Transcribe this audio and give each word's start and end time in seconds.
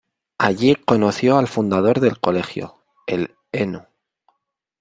Allí 0.39 0.73
conoció 0.73 1.37
al 1.37 1.47
fundador 1.47 1.99
del 1.99 2.19
colegio, 2.19 2.79
el 3.05 3.35
Hno. 3.51 3.87